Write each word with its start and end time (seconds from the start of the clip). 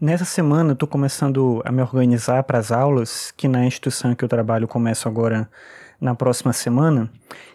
Nessa 0.00 0.24
semana, 0.24 0.74
estou 0.74 0.88
começando 0.88 1.60
a 1.64 1.72
me 1.72 1.82
organizar 1.82 2.44
para 2.44 2.56
as 2.56 2.70
aulas, 2.70 3.32
que 3.36 3.48
na 3.48 3.66
instituição 3.66 4.14
que 4.14 4.24
eu 4.24 4.28
trabalho 4.28 4.68
começo 4.68 5.08
agora 5.08 5.50
na 6.00 6.14
próxima 6.14 6.52
semana. 6.52 7.10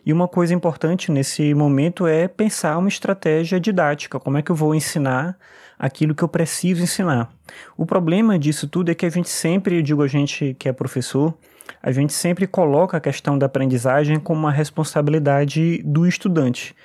E 0.06 0.12
uma 0.12 0.28
coisa 0.28 0.54
importante 0.54 1.12
nesse 1.12 1.54
momento 1.54 2.06
é 2.06 2.28
pensar 2.28 2.78
uma 2.78 2.90
estratégia 2.90 3.60
didática, 3.60 4.20
como 4.20 4.38
é 4.38 4.42
que 4.42 4.52
eu 4.52 4.56
vou 4.56 4.76
ensinar 4.76 5.38
aquilo 5.78 6.16
que 6.16 6.24
eu 6.24 6.28
preciso 6.28 6.84
ensinar. 6.84 7.30
O 7.78 7.86
problema 7.86 8.38
disso 8.38 8.68
tudo 8.68 8.92
é 8.92 8.96
que 8.96 9.06
a 9.06 9.10
gente 9.10 9.30
sempre, 9.30 9.78
eu 9.78 9.82
digo 9.82 10.02
a 10.02 10.08
gente 10.08 10.56
que 10.58 10.70
é 10.70 10.74
professor, 10.74 11.34
a 11.82 11.92
gente 11.92 12.14
sempre 12.14 12.48
coloca 12.48 12.98
a 12.98 13.02
questão 13.02 13.38
da 13.38 13.46
aprendizagem 13.46 14.20
como 14.20 14.40
uma 14.40 14.52
responsabilidade 14.52 15.82
do 15.84 16.06
estudante. 16.06 16.76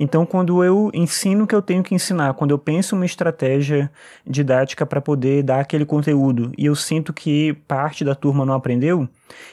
Então, 0.00 0.24
quando 0.24 0.62
eu 0.62 0.92
ensino 0.94 1.42
o 1.42 1.46
que 1.46 1.54
eu 1.54 1.60
tenho 1.60 1.82
que 1.82 1.92
ensinar, 1.92 2.34
quando 2.34 2.52
eu 2.52 2.58
penso 2.58 2.94
uma 2.94 3.04
estratégia 3.04 3.90
didática 4.24 4.86
para 4.86 5.00
poder 5.00 5.42
dar 5.42 5.58
aquele 5.58 5.84
conteúdo 5.84 6.52
e 6.56 6.66
eu 6.66 6.76
sinto 6.76 7.12
que 7.12 7.52
parte 7.66 8.04
da 8.04 8.14
turma 8.14 8.46
não 8.46 8.54
aprendeu, 8.54 9.08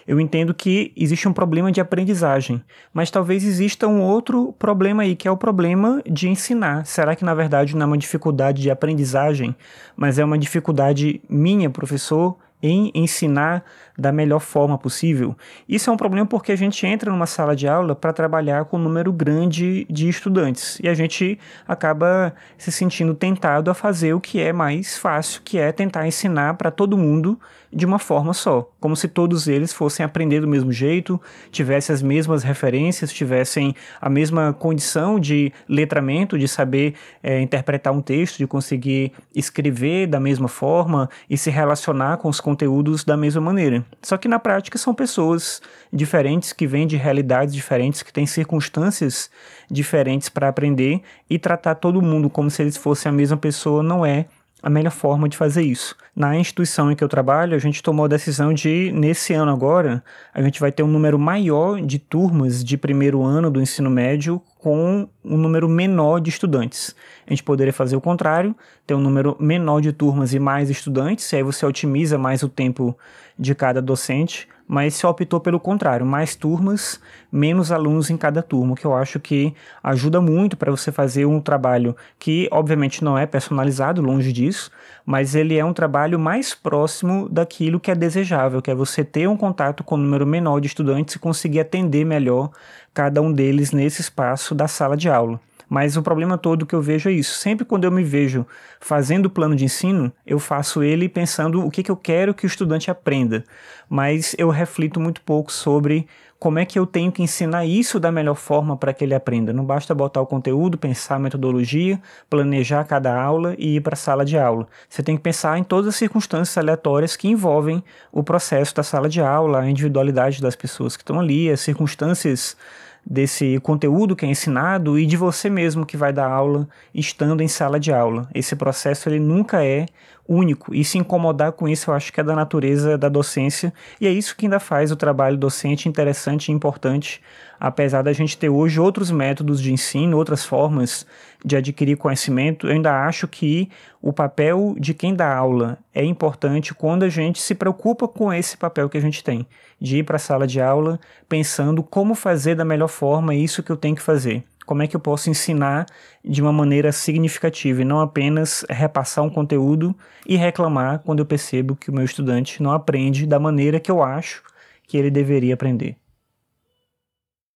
eu 0.08 0.20
entendo 0.20 0.54
que 0.54 0.94
existe 0.95 1.27
um 1.27 1.34
problema 1.55 1.72
de 1.72 1.80
aprendizagem, 1.80 2.62
mas 2.94 3.09
talvez 3.09 3.45
exista 3.45 3.88
um 3.88 4.02
outro 4.02 4.54
problema 4.59 5.04
aí, 5.04 5.16
que 5.16 5.26
é 5.26 5.32
o 5.32 5.38
problema 5.38 6.02
de 6.05 6.27
ensinar. 6.27 6.86
Será 6.86 7.16
que 7.16 7.23
na 7.23 7.34
verdade 7.34 7.77
não 7.77 7.84
é 7.84 7.86
uma 7.86 7.98
dificuldade 7.98 8.62
de 8.62 8.70
aprendizagem, 8.70 9.55
mas 9.96 10.20
é 10.20 10.26
uma 10.26 10.38
dificuldade 10.38 11.22
minha, 11.30 11.70
professor, 11.70 12.36
em 12.62 12.91
ensinar 12.95 13.64
da 13.98 14.12
melhor 14.12 14.40
forma 14.40 14.77
possível. 14.77 15.36
Isso 15.68 15.90
é 15.90 15.94
um 15.94 15.98
problema 15.98 16.26
porque 16.26 16.52
a 16.52 16.55
gente 16.55 16.86
entra 16.86 17.12
numa 17.12 17.26
sala 17.26 17.55
de 17.55 17.68
aula 17.68 17.96
para 17.96 18.12
trabalhar 18.12 18.66
com 18.66 18.77
um 18.77 18.82
número 18.82 19.12
grande 19.13 19.86
de 19.90 20.09
estudantes 20.09 20.80
e 20.84 20.90
a 20.90 20.94
gente 20.94 21.40
acaba 21.68 22.34
se 22.58 22.72
sentindo 22.72 23.13
tentado 23.13 23.70
a 23.70 23.73
fazer 23.73 24.13
o 24.13 24.20
que 24.20 24.40
é 24.40 24.52
mais 24.52 24.98
fácil, 24.98 25.41
que 25.44 25.58
é 25.58 25.72
tentar 25.72 26.08
ensinar 26.08 26.55
para 26.55 26.72
todo 26.72 26.98
mundo 26.98 27.40
de 27.76 27.86
uma 27.86 27.99
forma 27.99 28.34
só, 28.34 28.72
como 28.80 28.96
se 28.96 29.05
todos 29.05 29.49
eles 29.49 29.74
fossem 29.74 30.05
aprender 30.05 30.40
do 30.40 30.48
mesmo 30.48 30.72
jeito, 30.72 31.22
tivessem 31.51 31.94
as 31.94 32.01
mesmas 32.01 32.41
referências, 32.41 33.12
tivessem 33.12 33.76
a 33.99 34.10
mesma 34.10 34.54
condição 34.54 35.20
de 35.20 35.51
letramento, 35.68 36.40
de 36.40 36.48
saber 36.48 36.94
é, 37.22 37.41
interpretar 37.41 37.91
um 37.91 38.01
texto, 38.01 38.38
de 38.38 38.48
conseguir 38.48 39.12
escrever 39.35 40.07
da 40.07 40.22
mesma 40.22 40.48
forma 40.48 41.10
e 41.29 41.38
se 41.38 41.49
relacionar 41.49 42.16
com 42.18 42.29
os 42.29 42.40
conteúdos 42.55 43.03
da 43.03 43.17
mesma 43.17 43.41
maneira. 43.41 43.85
Só 44.01 44.17
que 44.17 44.29
na 44.29 44.39
prática 44.39 44.77
são 44.77 44.95
pessoas 44.95 45.61
diferentes 45.91 46.53
que 46.53 46.65
vêm 46.65 46.87
de 46.87 46.95
realidades 46.95 47.53
diferentes, 47.53 48.01
que 48.01 48.13
têm 48.13 48.25
circunstâncias 48.25 49.29
diferentes 49.70 50.29
para 50.29 50.48
aprender 50.48 51.01
e 51.29 51.37
tratar 51.37 51.76
todo 51.76 52.01
mundo 52.01 52.29
como 52.29 52.49
se 52.49 52.61
eles 52.61 52.77
fossem 52.77 53.09
a 53.09 53.13
mesma 53.13 53.35
pessoa 53.35 53.83
não 53.83 54.05
é 54.05 54.26
a 54.66 54.70
melhor 54.70 54.90
forma 54.90 55.30
de 55.30 55.38
fazer 55.38 55.62
isso. 55.62 55.96
Na 56.16 56.35
instituição 56.35 56.91
em 56.91 56.96
que 56.96 57.04
eu 57.04 57.08
trabalho, 57.08 57.55
a 57.55 57.60
gente 57.60 57.84
tomou 57.84 58.05
a 58.05 58.08
decisão 58.08 58.52
de, 58.52 58.91
nesse 58.91 59.32
ano 59.32 59.52
agora, 59.52 60.04
a 60.34 60.41
gente 60.41 60.60
vai 60.60 60.72
ter 60.72 60.82
um 60.82 60.88
número 60.88 61.20
maior 61.20 61.80
de 61.80 61.99
turmas 61.99 62.63
de 62.63 62.76
primeiro 62.76 63.22
ano 63.22 63.52
do 63.52 63.62
ensino 63.62 63.91
médio 63.91 64.41
com 64.57 65.07
um 65.24 65.38
número 65.38 65.69
menor 65.69 66.19
de 66.19 66.31
estudantes. 66.31 66.96
A 67.28 67.30
gente 67.30 67.44
poderia 67.44 67.72
fazer 67.72 67.96
o 67.96 68.02
contrário, 68.02 68.56
ter 68.88 68.96
um 68.96 69.00
número 69.00 69.38
menor 69.40 69.81
de 69.81 69.94
turmas 69.94 70.34
e 70.34 70.40
mais 70.40 70.68
estudantes, 70.72 71.31
e 71.31 71.35
aí 71.35 71.44
você 71.44 71.63
otimiza 71.63 72.18
mais 72.18 72.41
o 72.41 72.50
tempo 72.50 72.97
de 73.38 73.53
cada 73.53 73.79
docente, 73.79 74.47
mas 74.68 74.96
se 74.96 75.06
optou 75.06 75.40
pelo 75.40 75.59
contrário, 75.59 76.06
mais 76.06 76.35
turmas, 76.35 77.00
menos 77.31 77.72
alunos 77.72 78.09
em 78.09 78.18
cada 78.18 78.41
turma, 78.41 78.75
que 78.75 78.85
eu 78.85 78.96
acho 78.96 79.19
que 79.19 79.53
ajuda 79.84 80.19
muito 80.19 80.57
para 80.57 80.72
você 80.72 80.91
fazer 80.91 81.25
um 81.25 81.40
trabalho 81.40 81.96
que, 82.18 82.47
obviamente, 82.52 83.03
não 83.03 83.18
é 83.18 83.25
personalizado, 83.25 84.02
longe 84.02 84.34
disso, 84.34 84.72
mas 85.06 85.35
ele 85.35 85.57
é 85.57 85.63
um 85.63 85.74
trabalho 85.74 86.19
mais 86.19 86.56
próximo 86.56 87.30
daquilo 87.30 87.80
que 87.80 87.91
é 87.91 87.96
desejável, 87.96 88.62
que 88.62 88.72
é 88.72 88.75
você 88.75 89.03
ter 89.03 89.28
um 89.28 89.38
contato 89.38 89.84
com 89.84 89.96
um 89.96 90.00
número 90.00 90.25
menor 90.25 90.59
de 90.59 90.68
estudantes 90.68 91.16
e 91.16 91.19
conseguir 91.19 91.59
atender 91.59 92.06
melhor 92.06 92.50
cada 92.94 93.22
um 93.22 93.31
deles 93.31 93.72
nesse 93.72 94.01
espaço 94.01 94.56
da 94.56 94.68
sala 94.68 94.97
de 94.97 95.09
aula. 95.09 95.39
Mas 95.75 95.97
o 95.97 96.02
problema 96.02 96.38
todo 96.38 96.66
que 96.66 96.74
eu 96.74 96.81
vejo 96.81 97.09
é 97.09 97.12
isso. 97.12 97.38
Sempre 97.38 97.66
quando 97.66 97.84
eu 97.84 97.91
me 97.91 98.02
vejo 98.02 98.47
fazendo 98.80 99.25
o 99.25 99.30
plano 99.30 99.58
de 99.58 99.66
ensino, 99.66 100.09
eu 100.25 100.40
faço 100.40 100.81
ele 100.81 101.09
pensando 101.09 101.66
o 101.66 101.69
que, 101.69 101.84
que 101.84 101.91
eu 101.91 101.97
quero 101.97 102.34
que 102.34 102.46
o 102.46 102.47
estudante 102.47 102.90
aprenda. 102.90 103.44
Mas 103.90 104.34
eu 104.40 104.50
reflito 104.50 105.02
muito 105.02 105.19
pouco 105.19 105.52
sobre 105.52 106.08
como 106.40 106.59
é 106.59 106.66
que 106.66 106.80
eu 106.80 106.86
tenho 106.86 107.12
que 107.12 107.22
ensinar 107.22 107.66
isso 107.66 108.00
da 108.00 108.09
melhor 108.09 108.36
forma 108.36 108.78
para 108.78 108.94
que 108.94 109.03
ele 109.03 109.13
aprenda. 109.13 109.52
Não 109.52 109.66
basta 109.66 109.94
botar 109.94 110.22
o 110.22 110.25
conteúdo, 110.25 110.78
pensar 110.78 111.16
a 111.16 111.19
metodologia, 111.19 112.02
planejar 112.30 112.86
cada 112.86 113.13
aula 113.13 113.53
e 113.57 113.75
ir 113.75 113.81
para 113.81 113.96
a 113.96 113.97
sala 113.97 114.24
de 114.24 114.38
aula. 114.38 114.69
Você 114.88 115.03
tem 115.03 115.18
que 115.18 115.24
pensar 115.24 115.59
em 115.59 115.63
todas 115.66 115.90
as 115.90 115.96
circunstâncias 115.97 116.57
aleatórias 116.57 117.18
que 117.18 117.28
envolvem 117.28 117.84
o 118.13 118.24
processo 118.24 118.74
da 118.74 118.81
sala 118.81 119.09
de 119.09 119.19
aula, 119.19 119.59
a 119.59 119.69
individualidade 119.69 120.42
das 120.42 120.56
pessoas 120.56 120.96
que 120.96 121.03
estão 121.03 121.19
ali, 121.19 121.52
as 121.52 121.59
circunstâncias 121.59 122.56
desse 123.05 123.59
conteúdo 123.59 124.16
que 124.16 124.25
é 124.25 124.29
ensinado 124.29 124.97
e 124.97 125.05
de 125.05 125.16
você 125.16 125.49
mesmo 125.49 125.85
que 125.85 125.95
vai 125.95 126.11
dar 126.11 126.27
aula 126.27 126.67
estando 126.93 127.41
em 127.41 127.47
sala 127.47 127.79
de 127.79 127.93
aula. 127.93 128.27
Esse 128.33 128.55
processo 128.55 129.07
ele 129.07 129.19
nunca 129.19 129.63
é 129.63 129.85
único. 130.28 130.74
E 130.74 130.84
se 130.84 130.97
incomodar 130.97 131.52
com 131.52 131.68
isso 131.68 131.90
eu 131.90 131.94
acho 131.94 132.12
que 132.12 132.19
é 132.19 132.24
da 132.24 132.36
natureza 132.36 132.97
da 132.97 133.09
docência. 133.09 133.74
E 134.00 134.08
é 134.08 134.12
isso 134.12 134.36
que 134.36 134.46
ainda 134.46 134.59
faz 134.59 134.91
o 134.91 134.96
trabalho 134.96 135.38
docente 135.38 135.88
interessante 135.88 136.50
e 136.50 136.52
importante, 136.52 137.22
apesar 137.59 138.02
da 138.02 138.13
gente 138.13 138.38
ter 138.38 138.50
hoje 138.50 138.80
outros 138.80 139.12
métodos 139.12 139.62
de 139.62 139.72
ensino, 139.72 140.18
outras 140.18 140.44
formas 140.44 141.06
de 141.44 141.56
adquirir 141.56 141.96
conhecimento, 141.96 142.68
eu 142.68 142.74
ainda 142.74 143.06
acho 143.06 143.28
que 143.28 143.69
o 144.02 144.12
papel 144.12 144.75
de 144.80 144.94
quem 144.94 145.13
dá 145.13 145.36
aula 145.36 145.78
é 145.94 146.03
importante 146.03 146.74
quando 146.74 147.03
a 147.03 147.09
gente 147.09 147.40
se 147.40 147.53
preocupa 147.53 148.07
com 148.07 148.34
esse 148.34 148.57
papel 148.57 148.90
que 148.90 148.97
a 148.97 149.02
gente 149.02 149.24
tem, 149.24 149.46
de 149.80 149.97
ir 150.00 150.03
para 150.03 150.16
a 150.16 150.19
sala 150.19 150.47
de 150.47 150.59
aula 150.59 151.00
pensando 151.30 151.84
como 151.84 152.16
fazer 152.16 152.56
da 152.56 152.66
melhor 152.66 152.88
forma 152.88 153.36
isso 153.36 153.62
que 153.62 153.72
eu 153.72 153.78
tenho 153.78 153.96
que 153.96 154.02
fazer 154.02 154.44
como 154.65 154.81
é 154.81 154.87
que 154.87 154.95
eu 154.95 154.99
posso 154.99 155.29
ensinar 155.29 155.85
de 156.23 156.41
uma 156.41 156.51
maneira 156.51 156.91
significativa 156.91 157.81
e 157.81 157.85
não 157.85 157.99
apenas 157.99 158.65
repassar 158.69 159.23
um 159.23 159.29
conteúdo 159.29 159.95
e 160.25 160.35
reclamar 160.35 160.99
quando 160.99 161.19
eu 161.19 161.25
percebo 161.25 161.75
que 161.75 161.89
o 161.89 161.93
meu 161.93 162.03
estudante 162.03 162.61
não 162.61 162.71
aprende 162.71 163.25
da 163.25 163.39
maneira 163.39 163.79
que 163.79 163.91
eu 163.91 164.03
acho 164.03 164.43
que 164.87 164.97
ele 164.97 165.11
deveria 165.11 165.53
aprender. 165.53 165.97